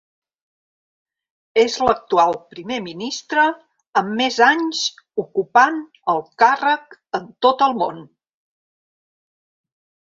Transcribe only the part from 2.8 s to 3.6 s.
ministre